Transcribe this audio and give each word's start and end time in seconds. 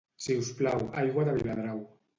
Si 0.27 0.37
us 0.43 0.49
plau, 0.61 0.89
aigua 1.03 1.27
de 1.31 1.39
Viladrau. 1.43 1.89